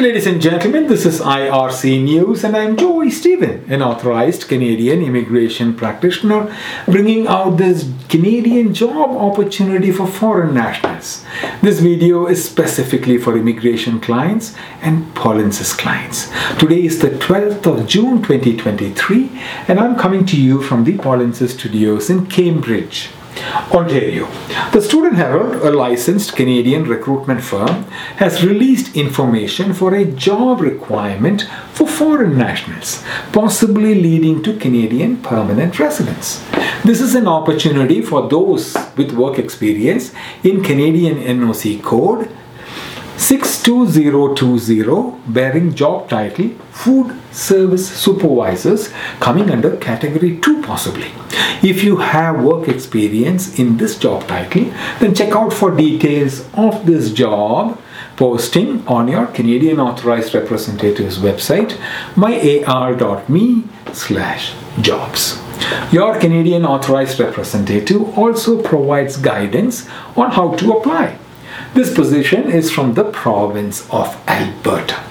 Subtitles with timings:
[0.00, 0.86] ladies and gentlemen.
[0.86, 7.56] This is IRC News, and I'm Joy Stephen, an authorized Canadian immigration practitioner, bringing out
[7.56, 11.24] this Canadian job opportunity for foreign nationals.
[11.62, 16.30] This video is specifically for immigration clients and Polinsys clients.
[16.60, 19.30] Today is the 12th of June 2023,
[19.66, 23.10] and I'm coming to you from the Polinsys studios in Cambridge.
[23.72, 24.26] Ontario.
[24.72, 27.84] The Student Herald, a licensed Canadian recruitment firm,
[28.16, 35.78] has released information for a job requirement for foreign nationals, possibly leading to Canadian permanent
[35.78, 36.44] residence.
[36.84, 42.30] This is an opportunity for those with work experience in Canadian NOC code
[43.18, 51.10] 62020 bearing job title food service supervisors coming under category 2 possibly
[51.60, 56.86] if you have work experience in this job title then check out for details of
[56.86, 57.76] this job
[58.14, 61.76] posting on your canadian authorized representative's website
[62.14, 65.42] myar.me slash jobs
[65.90, 71.18] your Canadian authorized representative also provides guidance on how to apply.
[71.74, 75.07] This position is from the province of Alberta.